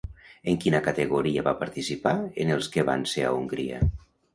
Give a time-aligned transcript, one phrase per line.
[0.53, 2.17] En quina categoria va participar
[2.47, 3.89] en els que van ser a Hongria?